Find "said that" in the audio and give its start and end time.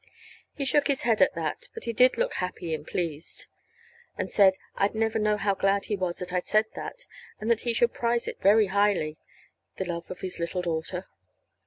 6.47-7.05